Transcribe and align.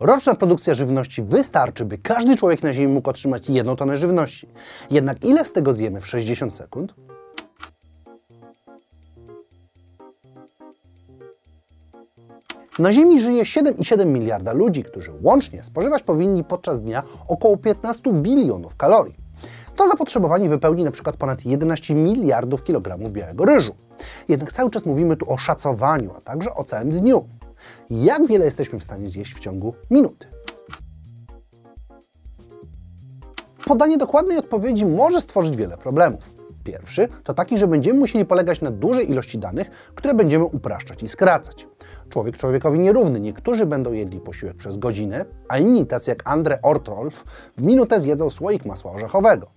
Roczna 0.00 0.34
produkcja 0.34 0.74
żywności 0.74 1.22
wystarczy, 1.22 1.84
by 1.84 1.98
każdy 1.98 2.36
człowiek 2.36 2.62
na 2.62 2.72
Ziemi 2.72 2.92
mógł 2.92 3.10
otrzymać 3.10 3.50
jedną 3.50 3.76
tonę 3.76 3.96
żywności. 3.96 4.48
Jednak 4.90 5.24
ile 5.24 5.44
z 5.44 5.52
tego 5.52 5.72
zjemy 5.72 6.00
w 6.00 6.06
60 6.06 6.54
sekund? 6.54 6.94
Na 12.78 12.92
Ziemi 12.92 13.20
żyje 13.20 13.42
7,7 13.42 14.06
miliarda 14.06 14.52
ludzi, 14.52 14.84
którzy 14.84 15.12
łącznie 15.22 15.64
spożywać 15.64 16.02
powinni 16.02 16.44
podczas 16.44 16.80
dnia 16.80 17.02
około 17.28 17.56
15 17.56 18.12
bilionów 18.12 18.76
kalorii. 18.76 19.16
To 19.76 19.88
zapotrzebowanie 19.88 20.48
wypełni 20.48 20.84
na 20.84 20.90
przykład 20.90 21.16
ponad 21.16 21.44
11 21.44 21.94
miliardów 21.94 22.64
kilogramów 22.64 23.12
białego 23.12 23.44
ryżu. 23.44 23.74
Jednak 24.28 24.52
cały 24.52 24.70
czas 24.70 24.86
mówimy 24.86 25.16
tu 25.16 25.32
o 25.32 25.36
szacowaniu, 25.36 26.10
a 26.16 26.20
także 26.20 26.54
o 26.54 26.64
całym 26.64 26.90
dniu. 26.90 27.24
Jak 27.90 28.26
wiele 28.26 28.44
jesteśmy 28.44 28.78
w 28.78 28.84
stanie 28.84 29.08
zjeść 29.08 29.34
w 29.34 29.38
ciągu 29.38 29.74
minuty? 29.90 30.26
Podanie 33.66 33.98
dokładnej 33.98 34.38
odpowiedzi 34.38 34.86
może 34.86 35.20
stworzyć 35.20 35.56
wiele 35.56 35.76
problemów. 35.76 36.30
Pierwszy 36.64 37.08
to 37.24 37.34
taki, 37.34 37.58
że 37.58 37.66
będziemy 37.66 37.98
musieli 37.98 38.24
polegać 38.24 38.60
na 38.60 38.70
dużej 38.70 39.10
ilości 39.10 39.38
danych, 39.38 39.70
które 39.94 40.14
będziemy 40.14 40.44
upraszczać 40.44 41.02
i 41.02 41.08
skracać. 41.08 41.66
Człowiek 42.08 42.36
człowiekowi 42.36 42.78
nierówny. 42.78 43.20
Niektórzy 43.20 43.66
będą 43.66 43.92
jedli 43.92 44.20
posiłek 44.20 44.56
przez 44.56 44.78
godzinę, 44.78 45.24
a 45.48 45.58
inni, 45.58 45.86
tacy 45.86 46.10
jak 46.10 46.22
Andre 46.24 46.62
Ortrolf, 46.62 47.24
w 47.56 47.62
minutę 47.62 48.00
zjedzą 48.00 48.30
słoik 48.30 48.64
masła 48.64 48.92
orzechowego. 48.92 49.50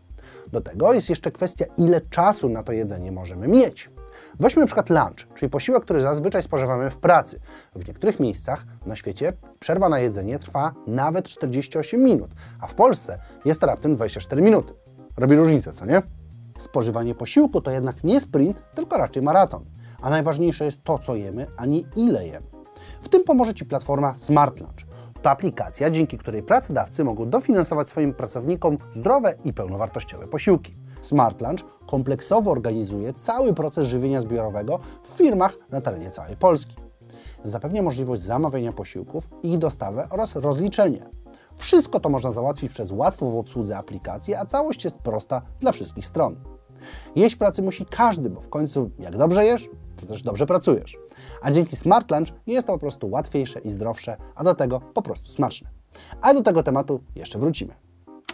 Do 0.52 0.62
tego 0.62 0.94
jest 0.94 1.10
jeszcze 1.10 1.32
kwestia, 1.32 1.66
ile 1.78 2.02
czasu 2.02 2.50
na 2.50 2.64
to 2.64 2.72
jedzenie 2.72 3.12
możemy 3.12 3.48
mieć. 3.48 3.90
Weźmy 4.40 4.60
na 4.60 4.66
przykład 4.66 4.90
lunch, 4.90 5.34
czyli 5.36 5.50
posiłek, 5.50 5.84
który 5.84 6.02
zazwyczaj 6.02 6.44
spożywamy 6.44 6.90
w 6.90 6.98
pracy. 6.98 7.40
W 7.76 7.88
niektórych 7.88 8.20
miejscach 8.20 8.66
na 8.86 8.96
świecie 8.96 9.34
przerwa 9.60 9.90
na 9.90 10.00
jedzenie 10.00 10.40
trwa 10.40 10.74
nawet 10.88 11.26
48 11.26 12.04
minut, 12.04 12.32
a 12.60 12.68
w 12.68 12.76
Polsce 12.76 13.20
jest 13.46 13.62
to 13.62 13.68
raptem 13.68 13.96
24 13.96 14.42
minuty. 14.42 14.74
Robi 15.18 15.36
różnicę, 15.36 15.74
co 15.74 15.86
nie? 15.86 16.02
Spożywanie 16.58 17.16
posiłku 17.16 17.62
to 17.62 17.72
jednak 17.72 18.04
nie 18.04 18.22
sprint, 18.22 18.64
tylko 18.76 18.98
raczej 18.98 19.24
maraton. 19.24 19.66
A 20.02 20.10
najważniejsze 20.10 20.66
jest 20.66 20.84
to, 20.84 21.00
co 21.00 21.16
jemy, 21.16 21.48
a 21.58 21.66
nie 21.66 21.80
ile 21.96 22.28
jemy. 22.28 22.48
W 23.02 23.10
tym 23.10 23.24
pomoże 23.24 23.54
Ci 23.54 23.66
platforma 23.66 24.16
Smart 24.16 24.60
Lunch. 24.60 24.94
To 25.22 25.30
aplikacja, 25.30 25.90
dzięki 25.90 26.18
której 26.18 26.44
pracodawcy 26.44 27.04
mogą 27.04 27.30
dofinansować 27.30 27.90
swoim 27.90 28.14
pracownikom 28.14 28.78
zdrowe 28.94 29.34
i 29.44 29.54
pełnowartościowe 29.54 30.28
posiłki. 30.28 30.74
Smart 31.04 31.42
Lunch 31.42 31.64
kompleksowo 31.86 32.52
organizuje 32.52 33.14
cały 33.14 33.54
proces 33.54 33.88
żywienia 33.88 34.22
zbiorowego 34.22 34.80
w 35.04 35.08
firmach 35.08 35.58
na 35.72 35.82
terenie 35.82 36.10
całej 36.10 36.38
Polski. 36.38 36.76
Zapewnia 37.44 37.82
możliwość 37.82 38.22
zamawiania 38.22 38.72
posiłków, 38.72 39.28
ich 39.44 39.58
dostawę 39.58 40.08
oraz 40.10 40.36
rozliczenie. 40.36 41.10
Wszystko 41.58 42.00
to 42.00 42.10
można 42.10 42.32
załatwić 42.32 42.72
przez 42.72 42.92
łatwą 42.92 43.30
w 43.30 43.38
obsłudze 43.38 43.78
aplikację, 43.78 44.40
a 44.40 44.46
całość 44.46 44.84
jest 44.84 44.98
prosta 44.98 45.42
dla 45.60 45.72
wszystkich 45.72 46.08
stron. 46.08 46.36
Jeść 47.16 47.36
pracy 47.36 47.62
musi 47.62 47.86
każdy, 47.86 48.30
bo 48.30 48.42
w 48.42 48.50
końcu 48.50 48.90
jak 49.00 49.18
dobrze 49.18 49.46
jesz, 49.46 49.70
to 49.98 50.06
też 50.06 50.24
dobrze 50.24 50.46
pracujesz. 50.46 50.98
A 51.42 51.52
dzięki 51.52 51.76
Smart 51.76 52.12
Lunch 52.12 52.28
jest 52.48 52.68
to 52.68 52.74
po 52.74 52.80
prostu 52.80 53.10
łatwiejsze 53.10 53.60
i 53.60 53.72
zdrowsze, 53.72 54.18
a 54.36 54.44
do 54.44 54.56
tego 54.56 54.80
po 54.80 55.02
prostu 55.02 55.32
smaczne. 55.32 55.70
A 56.22 56.34
do 56.34 56.42
tego 56.42 56.64
tematu 56.64 57.04
jeszcze 57.16 57.40
wrócimy. 57.40 57.83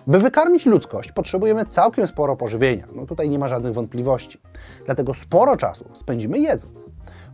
By 0.10 0.20
wykarmić 0.20 0.66
ludzkość, 0.66 1.12
potrzebujemy 1.12 1.66
całkiem 1.66 2.08
sporo 2.08 2.36
pożywienia. 2.36 2.88
No 2.96 3.06
tutaj 3.06 3.30
nie 3.30 3.40
ma 3.40 3.48
żadnych 3.48 3.74
wątpliwości. 3.74 4.42
Dlatego 4.86 5.14
sporo 5.14 5.58
czasu 5.58 5.86
spędzimy 5.94 6.40
jedząc. 6.40 6.86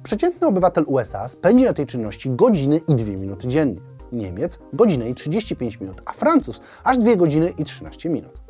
Przeciętny 0.04 0.48
obywatel 0.48 0.84
USA 0.88 1.28
spędzi 1.28 1.64
na 1.64 1.74
tej 1.74 1.86
czynności 1.86 2.30
godziny 2.30 2.82
i 2.88 2.96
2 2.96 3.12
minuty 3.12 3.48
dziennie. 3.48 3.82
Niemiec 4.12 4.60
godzinę 4.74 5.10
i 5.10 5.16
35 5.16 5.80
minut, 5.80 6.02
a 6.06 6.14
Francuz 6.14 6.62
aż 6.84 6.98
2 6.98 7.16
godziny 7.16 7.50
i 7.50 7.64
13 7.64 8.10
minut. 8.10 8.42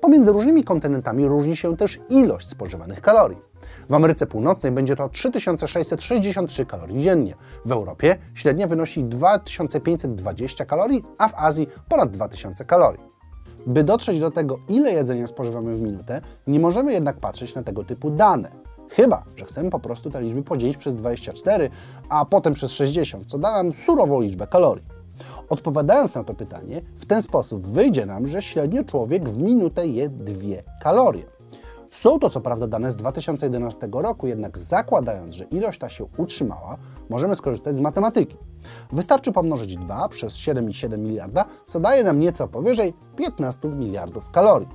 Pomiędzy 0.00 0.32
różnymi 0.32 0.64
kontynentami 0.64 1.26
różni 1.26 1.56
się 1.56 1.76
też 1.76 1.98
ilość 2.08 2.48
spożywanych 2.48 3.00
kalorii. 3.00 3.38
W 3.88 3.94
Ameryce 3.94 4.26
Północnej 4.26 4.72
będzie 4.72 4.96
to 4.96 5.08
3663 5.08 6.66
kalorii 6.66 7.00
dziennie. 7.00 7.34
W 7.64 7.72
Europie 7.72 8.16
średnia 8.34 8.66
wynosi 8.66 9.04
2520 9.04 10.64
kalorii, 10.64 11.04
a 11.18 11.28
w 11.28 11.34
Azji 11.34 11.68
ponad 11.88 12.10
2000 12.10 12.64
kalorii. 12.64 13.19
By 13.66 13.84
dotrzeć 13.84 14.20
do 14.20 14.30
tego, 14.30 14.58
ile 14.68 14.92
jedzenia 14.92 15.26
spożywamy 15.26 15.74
w 15.74 15.80
minutę, 15.80 16.20
nie 16.46 16.60
możemy 16.60 16.92
jednak 16.92 17.16
patrzeć 17.16 17.54
na 17.54 17.62
tego 17.62 17.84
typu 17.84 18.10
dane. 18.10 18.50
Chyba, 18.90 19.24
że 19.36 19.44
chcemy 19.44 19.70
po 19.70 19.80
prostu 19.80 20.10
te 20.10 20.22
liczby 20.22 20.42
podzielić 20.42 20.76
przez 20.76 20.94
24, 20.94 21.70
a 22.08 22.24
potem 22.24 22.54
przez 22.54 22.72
60, 22.72 23.26
co 23.26 23.38
da 23.38 23.52
nam 23.52 23.72
surową 23.72 24.20
liczbę 24.20 24.46
kalorii. 24.46 24.84
Odpowiadając 25.48 26.14
na 26.14 26.24
to 26.24 26.34
pytanie, 26.34 26.82
w 26.98 27.06
ten 27.06 27.22
sposób 27.22 27.66
wyjdzie 27.66 28.06
nam, 28.06 28.26
że 28.26 28.42
średnio 28.42 28.84
człowiek 28.84 29.28
w 29.28 29.38
minutę 29.38 29.86
je 29.86 30.08
2 30.08 30.34
kalorie. 30.82 31.39
Są 31.90 32.18
to 32.18 32.30
co 32.30 32.40
prawda 32.40 32.66
dane 32.66 32.92
z 32.92 32.96
2011 32.96 33.88
roku, 33.92 34.26
jednak 34.26 34.58
zakładając, 34.58 35.34
że 35.34 35.44
ilość 35.44 35.78
ta 35.78 35.88
się 35.88 36.06
utrzymała, 36.16 36.76
możemy 37.08 37.36
skorzystać 37.36 37.76
z 37.76 37.80
matematyki. 37.80 38.36
Wystarczy 38.92 39.32
pomnożyć 39.32 39.76
2 39.76 40.08
przez 40.08 40.34
7,7 40.34 40.98
miliarda, 40.98 41.44
co 41.66 41.80
daje 41.80 42.04
nam 42.04 42.20
nieco 42.20 42.48
powyżej 42.48 42.94
15 43.16 43.68
miliardów 43.68 44.30
kalorii. 44.30 44.68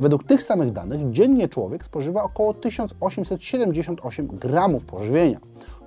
Według 0.00 0.24
tych 0.24 0.42
samych 0.42 0.70
danych 0.70 1.10
dziennie 1.10 1.48
człowiek 1.48 1.84
spożywa 1.84 2.22
około 2.22 2.54
1878 2.54 4.26
gramów 4.26 4.84
pożywienia, 4.84 5.38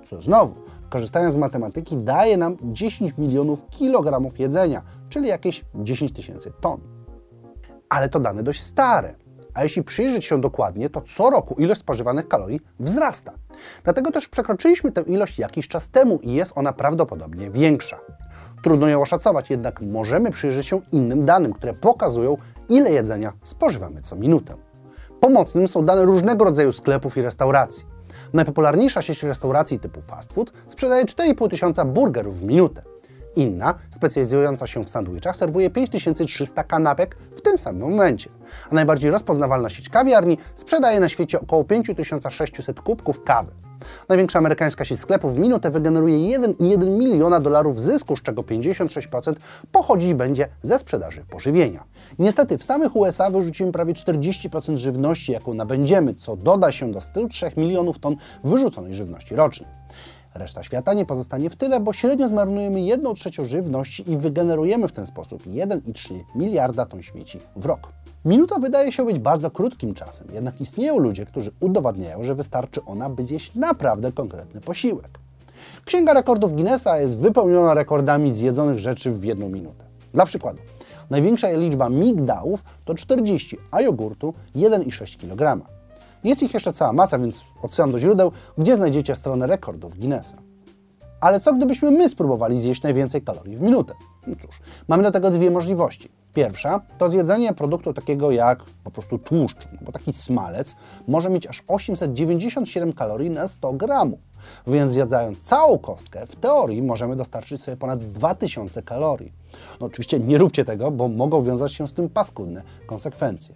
co 0.04 0.20
znowu, 0.20 0.60
korzystając 0.90 1.34
z 1.34 1.38
matematyki, 1.38 1.96
daje 1.96 2.36
nam 2.36 2.56
10 2.62 3.18
milionów 3.18 3.66
kilogramów 3.70 4.40
jedzenia, 4.40 4.82
czyli 5.08 5.28
jakieś 5.28 5.64
10 5.74 6.12
tysięcy 6.12 6.52
ton. 6.60 6.80
Ale 7.88 8.08
to 8.08 8.20
dane 8.20 8.42
dość 8.42 8.60
stare 8.60 9.21
a 9.54 9.62
jeśli 9.62 9.82
przyjrzeć 9.82 10.24
się 10.24 10.40
dokładnie, 10.40 10.90
to 10.90 11.00
co 11.00 11.30
roku 11.30 11.54
ilość 11.58 11.80
spożywanych 11.80 12.28
kalorii 12.28 12.60
wzrasta. 12.80 13.32
Dlatego 13.84 14.10
też 14.10 14.28
przekroczyliśmy 14.28 14.92
tę 14.92 15.00
ilość 15.00 15.38
jakiś 15.38 15.68
czas 15.68 15.88
temu 15.88 16.18
i 16.22 16.34
jest 16.34 16.52
ona 16.56 16.72
prawdopodobnie 16.72 17.50
większa. 17.50 17.98
Trudno 18.62 18.88
ją 18.88 19.02
oszacować, 19.02 19.50
jednak 19.50 19.80
możemy 19.80 20.30
przyjrzeć 20.30 20.66
się 20.66 20.80
innym 20.92 21.24
danym, 21.24 21.52
które 21.52 21.74
pokazują, 21.74 22.36
ile 22.68 22.92
jedzenia 22.92 23.32
spożywamy 23.42 24.00
co 24.00 24.16
minutę. 24.16 24.54
Pomocnym 25.20 25.68
są 25.68 25.84
dane 25.84 26.04
różnego 26.04 26.44
rodzaju 26.44 26.72
sklepów 26.72 27.16
i 27.16 27.22
restauracji. 27.22 27.84
Najpopularniejsza 28.32 29.02
sieć 29.02 29.22
restauracji 29.22 29.78
typu 29.78 30.00
fast 30.00 30.32
food 30.32 30.52
sprzedaje 30.66 31.04
4,5 31.04 31.50
tysiąca 31.50 31.84
burgerów 31.84 32.38
w 32.38 32.42
minutę. 32.42 32.91
Inna, 33.36 33.74
specjalizująca 33.90 34.66
się 34.66 34.84
w 34.84 34.90
sandwichach, 34.90 35.36
serwuje 35.36 35.70
5300 35.70 36.64
kanapek 36.64 37.16
w 37.36 37.42
tym 37.42 37.58
samym 37.58 37.90
momencie. 37.90 38.30
A 38.70 38.74
najbardziej 38.74 39.10
rozpoznawalna 39.10 39.70
sieć 39.70 39.88
kawiarni 39.88 40.38
sprzedaje 40.54 41.00
na 41.00 41.08
świecie 41.08 41.40
około 41.40 41.64
5600 41.64 42.80
kubków 42.80 43.24
kawy. 43.24 43.52
Największa 44.08 44.38
amerykańska 44.38 44.84
sieć 44.84 45.00
sklepów 45.00 45.34
w 45.34 45.38
minutę 45.38 45.70
wygeneruje 45.70 46.38
1,1 46.38 46.98
miliona 46.98 47.40
dolarów 47.40 47.80
zysku, 47.80 48.16
z 48.16 48.22
czego 48.22 48.42
56% 48.42 49.34
pochodzić 49.72 50.14
będzie 50.14 50.48
ze 50.62 50.78
sprzedaży 50.78 51.24
pożywienia. 51.30 51.84
Niestety 52.18 52.58
w 52.58 52.64
samych 52.64 52.96
USA 52.96 53.30
wyrzucimy 53.30 53.72
prawie 53.72 53.94
40% 53.94 54.76
żywności, 54.76 55.32
jaką 55.32 55.54
nabędziemy, 55.54 56.14
co 56.14 56.36
doda 56.36 56.72
się 56.72 56.92
do 56.92 57.00
103 57.00 57.50
milionów 57.56 57.98
ton 57.98 58.16
wyrzuconej 58.44 58.94
żywności 58.94 59.36
rocznie. 59.36 59.66
Reszta 60.34 60.62
świata 60.62 60.94
nie 60.94 61.06
pozostanie 61.06 61.50
w 61.50 61.56
tyle, 61.56 61.80
bo 61.80 61.92
średnio 61.92 62.28
zmarnujemy 62.28 62.80
1 62.80 63.14
trzecią 63.14 63.44
żywności 63.44 64.10
i 64.10 64.16
wygenerujemy 64.16 64.88
w 64.88 64.92
ten 64.92 65.06
sposób 65.06 65.46
1,3 65.46 66.20
miliarda 66.34 66.86
ton 66.86 67.02
śmieci 67.02 67.38
w 67.56 67.66
rok. 67.66 67.88
Minuta 68.24 68.58
wydaje 68.58 68.92
się 68.92 69.04
być 69.04 69.18
bardzo 69.18 69.50
krótkim 69.50 69.94
czasem, 69.94 70.26
jednak 70.32 70.60
istnieją 70.60 70.98
ludzie, 70.98 71.26
którzy 71.26 71.50
udowadniają, 71.60 72.24
że 72.24 72.34
wystarczy 72.34 72.84
ona, 72.84 73.10
by 73.10 73.24
zjeść 73.24 73.54
naprawdę 73.54 74.12
konkretny 74.12 74.60
posiłek. 74.60 75.18
Księga 75.84 76.14
rekordów 76.14 76.52
Guinnessa 76.52 76.98
jest 76.98 77.18
wypełniona 77.18 77.74
rekordami 77.74 78.32
zjedzonych 78.32 78.78
rzeczy 78.78 79.10
w 79.10 79.24
jedną 79.24 79.48
minutę. 79.48 79.84
Dla 80.14 80.26
przykładu, 80.26 80.58
największa 81.10 81.50
liczba 81.50 81.88
migdałów 81.88 82.64
to 82.84 82.94
40, 82.94 83.58
a 83.70 83.80
jogurtu 83.80 84.34
1,6 84.56 85.16
kg. 85.16 85.66
Jest 86.24 86.42
ich 86.42 86.54
jeszcze 86.54 86.72
cała 86.72 86.92
masa, 86.92 87.18
więc 87.18 87.40
odsyłam 87.62 87.92
do 87.92 87.98
źródeł, 87.98 88.32
gdzie 88.58 88.76
znajdziecie 88.76 89.14
stronę 89.14 89.46
rekordów 89.46 89.98
Guinnessa. 89.98 90.36
Ale 91.20 91.40
co 91.40 91.54
gdybyśmy 91.54 91.90
my 91.90 92.08
spróbowali 92.08 92.60
zjeść 92.60 92.82
najwięcej 92.82 93.22
kalorii 93.22 93.56
w 93.56 93.60
minutę? 93.60 93.94
No 94.26 94.36
cóż, 94.36 94.60
mamy 94.88 95.02
do 95.02 95.10
tego 95.10 95.30
dwie 95.30 95.50
możliwości. 95.50 96.08
Pierwsza 96.34 96.80
to 96.98 97.10
zjedzenie 97.10 97.52
produktu 97.52 97.94
takiego 97.94 98.30
jak 98.30 98.64
po 98.84 98.90
prostu 98.90 99.18
tłuszcz, 99.18 99.68
no 99.72 99.78
bo 99.82 99.92
taki 99.92 100.12
smalec 100.12 100.76
może 101.08 101.30
mieć 101.30 101.46
aż 101.46 101.62
897 101.68 102.92
kalorii 102.92 103.30
na 103.30 103.48
100 103.48 103.72
gramów. 103.72 104.18
Więc 104.66 104.90
zjadając 104.90 105.38
całą 105.38 105.78
kostkę, 105.78 106.26
w 106.26 106.36
teorii 106.36 106.82
możemy 106.82 107.16
dostarczyć 107.16 107.62
sobie 107.62 107.76
ponad 107.76 108.04
2000 108.04 108.82
kalorii. 108.82 109.32
No 109.80 109.86
oczywiście 109.86 110.20
nie 110.20 110.38
róbcie 110.38 110.64
tego, 110.64 110.90
bo 110.90 111.08
mogą 111.08 111.42
wiązać 111.42 111.72
się 111.72 111.88
z 111.88 111.92
tym 111.92 112.08
paskudne 112.08 112.62
konsekwencje. 112.86 113.54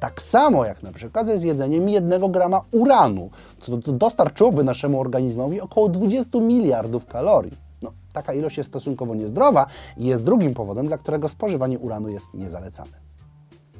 Tak 0.00 0.22
samo 0.22 0.64
jak 0.64 0.82
na 0.82 0.92
przykład 0.92 1.26
ze 1.26 1.38
zjedzeniem 1.38 1.88
jednego 1.88 2.28
grama 2.28 2.62
uranu, 2.70 3.30
co 3.60 3.76
dostarczyłoby 3.76 4.64
naszemu 4.64 5.00
organizmowi 5.00 5.60
około 5.60 5.88
20 5.88 6.38
miliardów 6.40 7.06
kalorii. 7.06 7.58
No, 7.82 7.92
taka 8.12 8.32
ilość 8.32 8.58
jest 8.58 8.70
stosunkowo 8.70 9.14
niezdrowa 9.14 9.66
i 9.96 10.06
jest 10.06 10.24
drugim 10.24 10.54
powodem, 10.54 10.86
dla 10.86 10.98
którego 10.98 11.28
spożywanie 11.28 11.78
uranu 11.78 12.08
jest 12.08 12.34
niezalecane. 12.34 13.06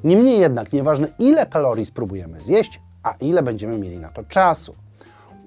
Niemniej 0.03 0.39
jednak, 0.39 0.73
nieważne 0.73 1.07
ile 1.19 1.45
kalorii 1.45 1.85
spróbujemy 1.85 2.41
zjeść, 2.41 2.81
a 3.03 3.11
ile 3.19 3.43
będziemy 3.43 3.77
mieli 3.77 3.99
na 3.99 4.09
to 4.09 4.23
czasu. 4.23 4.75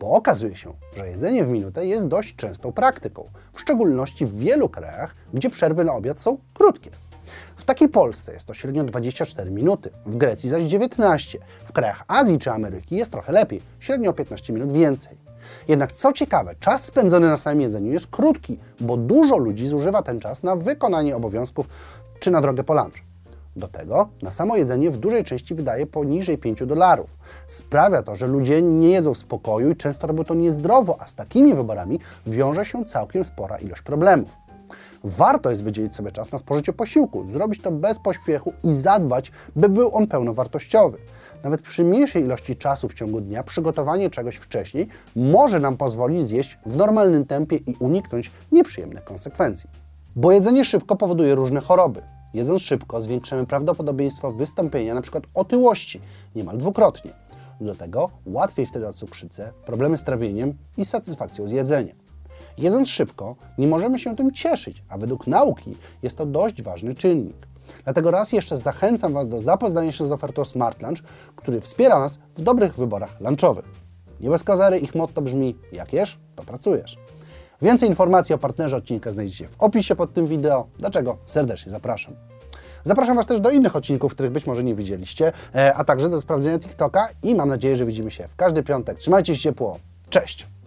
Bo 0.01 0.11
okazuje 0.11 0.57
się, 0.57 0.73
że 0.97 1.09
jedzenie 1.09 1.45
w 1.45 1.49
minutę 1.49 1.87
jest 1.87 2.09
dość 2.09 2.37
częstą 2.37 2.73
praktyką, 2.73 3.25
w 3.53 3.61
szczególności 3.61 4.27
w 4.27 4.37
wielu 4.37 4.69
krajach, 4.69 5.15
gdzie 5.35 5.51
przerwy 5.51 5.85
na 5.85 5.93
obiad 5.93 6.19
są 6.19 6.39
krótkie. 6.55 6.91
W 7.57 7.65
takiej 7.65 7.89
Polsce 7.89 8.33
jest 8.33 8.47
to 8.47 8.55
średnio 8.55 8.85
24 8.85 9.51
minuty, 9.51 9.91
w 10.07 10.17
Grecji 10.17 10.51
zaś 10.51 10.65
19. 10.65 11.39
W 11.65 11.73
krajach 11.73 12.05
Azji 12.09 12.39
czy 12.39 12.51
Ameryki 12.51 12.97
jest 12.97 13.13
trochę 13.13 13.33
lepiej, 13.33 13.61
średnio 13.81 14.13
15 14.13 14.53
minut 14.53 14.73
więcej. 14.73 15.17
Jednak 15.69 15.93
co 15.93 16.13
ciekawe, 16.13 16.55
czas 16.61 16.85
spędzony 16.85 17.29
na 17.29 17.37
samym 17.37 17.61
jedzeniu 17.61 17.93
jest 17.93 18.07
krótki, 18.07 18.59
bo 18.81 18.97
dużo 18.97 19.37
ludzi 19.37 19.69
zużywa 19.69 20.03
ten 20.03 20.21
czas 20.21 20.43
na 20.43 20.57
wykonanie 20.57 21.17
obowiązków 21.17 21.69
czy 22.21 22.31
na 22.31 22.41
drogę 22.41 22.65
po 22.65 22.75
lunch. 22.75 22.95
Do 23.57 23.69
tego 23.69 24.09
na 24.23 24.31
samo 24.31 24.57
jedzenie 24.57 24.91
w 24.91 24.97
dużej 24.97 25.25
części 25.25 25.55
wydaje 25.55 25.87
poniżej 25.87 26.39
5 26.39 26.67
dolarów. 26.67 27.11
Sprawia 27.47 28.03
to, 28.03 28.15
że 28.15 28.27
ludzie 28.27 28.63
nie 28.63 28.91
jedzą 28.91 29.15
w 29.15 29.19
spokoju 29.19 29.71
i 29.71 29.77
często 29.77 30.07
robią 30.07 30.25
to 30.25 30.35
niezdrowo, 30.35 30.97
a 31.01 31.07
z 31.07 31.15
takimi 31.15 31.55
wyborami 31.55 32.01
wiąże 32.27 32.65
się 32.65 32.85
całkiem 32.85 33.25
spora 33.25 33.59
ilość 33.59 33.83
problemów. 33.83 34.31
Warto 35.05 35.51
jest 35.51 35.65
wydzielić 35.65 35.97
sobie 35.97 36.13
czas 36.13 36.33
na 36.33 36.39
spożycie 36.39 36.73
posiłku, 36.73 37.27
zrobić 37.27 37.63
to 37.63 37.71
bez 37.71 37.99
pośpiechu 37.99 38.53
i 38.65 38.75
zadbać, 38.75 39.33
by 39.57 39.69
był 39.69 39.97
on 39.97 40.07
pełnowartościowy. 40.07 40.99
Nawet 41.45 41.63
przy 41.63 41.85
mniejszej 41.85 42.23
ilości 42.23 42.57
czasu 42.57 42.89
w 42.89 42.95
ciągu 42.95 43.21
dnia 43.21 43.43
przygotowanie 43.43 44.11
czegoś 44.11 44.37
wcześniej 44.37 44.89
może 45.17 45.61
nam 45.61 45.77
pozwolić 45.77 46.27
zjeść 46.27 46.59
w 46.67 46.77
normalnym 46.77 47.27
tempie 47.27 47.57
i 47.57 47.75
uniknąć 47.79 48.31
nieprzyjemnych 48.53 49.05
konsekwencji. 49.05 49.71
Bo 50.17 50.33
jedzenie 50.33 50.65
szybko 50.65 50.97
powoduje 50.97 51.35
różne 51.35 51.61
choroby. 51.61 52.03
Jedząc 52.35 52.63
szybko 52.63 53.01
zwiększymy 53.01 53.47
prawdopodobieństwo 53.47 54.33
wystąpienia 54.33 54.93
np. 54.93 55.21
otyłości 55.35 56.01
niemal 56.35 56.59
dwukrotnie. 56.59 57.11
Do 57.61 57.75
tego 57.75 58.11
łatwiej 58.27 58.67
wtedy 58.67 58.89
o 58.89 58.93
cukrzycę, 58.93 59.53
problemy 59.67 59.97
z 59.97 60.03
trawieniem 60.03 60.55
i 60.77 60.85
satysfakcją 60.85 61.49
z 61.49 61.51
jedzenia. 61.51 62.00
Jedząc 62.61 62.89
szybko, 62.89 63.37
nie 63.59 63.69
możemy 63.69 63.99
się 63.99 64.17
tym 64.17 64.33
cieszyć, 64.33 64.83
a 64.89 64.99
według 64.99 65.27
nauki 65.27 65.77
jest 66.03 66.19
to 66.19 66.27
dość 66.27 66.63
ważny 66.63 66.95
czynnik. 66.95 67.47
Dlatego 67.85 68.11
raz 68.11 68.33
jeszcze 68.33 68.57
zachęcam 68.57 69.13
Was 69.13 69.29
do 69.29 69.41
zapoznania 69.41 69.93
się 69.93 70.07
z 70.07 70.13
ofertą 70.13 70.45
Smart 70.45 70.83
Lunch, 70.83 71.03
który 71.37 71.61
wspiera 71.61 71.99
nas 72.01 72.19
w 72.35 72.43
dobrych 72.43 72.77
wyborach 72.77 73.21
lunchowych. 73.21 73.65
Nie 74.21 74.31
bez 74.31 74.45
kozery 74.45 74.79
ich 74.79 74.95
motto 74.95 75.23
brzmi: 75.23 75.57
jak 75.73 75.93
jesz, 75.93 76.19
to 76.37 76.43
pracujesz. 76.43 76.99
Więcej 77.63 77.89
informacji 77.89 78.35
o 78.35 78.39
partnerze 78.39 78.77
odcinka 78.77 79.13
znajdziecie 79.13 79.49
w 79.49 79.55
opisie 79.59 79.97
pod 79.97 80.13
tym 80.13 80.27
wideo, 80.27 80.67
dlaczego 80.79 81.17
serdecznie 81.27 81.73
zapraszam. 81.73 82.15
Zapraszam 82.85 83.17
Was 83.17 83.27
też 83.27 83.41
do 83.41 83.51
innych 83.51 83.77
odcinków, 83.77 84.13
których 84.13 84.33
być 84.33 84.47
może 84.47 84.65
nie 84.65 84.75
widzieliście, 84.75 85.33
e, 85.55 85.75
a 85.75 85.85
także 85.85 86.09
do 86.09 86.21
sprawdzenia 86.21 86.59
TikToka 86.59 87.09
i 87.23 87.35
mam 87.35 87.49
nadzieję, 87.49 87.77
że 87.77 87.87
widzimy 87.87 88.11
się 88.11 88.29
w 88.29 88.37
każdy 88.37 88.63
piątek. 88.63 88.99
Trzymajcie 88.99 89.37
się 89.37 89.43
ciepło. 89.43 89.79
Cześć! 90.11 90.60